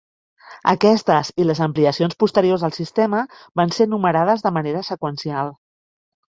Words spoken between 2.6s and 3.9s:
del sistema, van ser